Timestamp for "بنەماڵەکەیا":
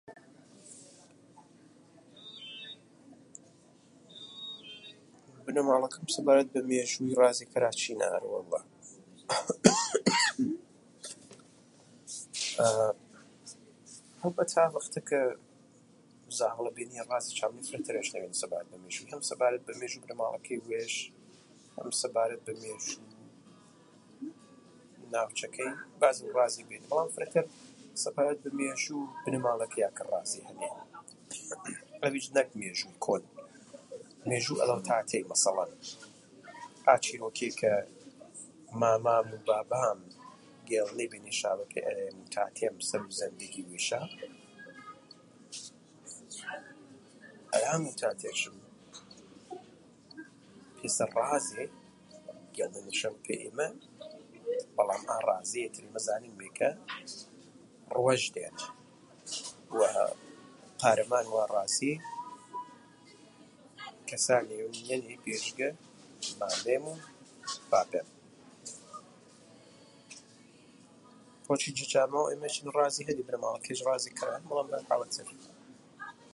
29.23-29.89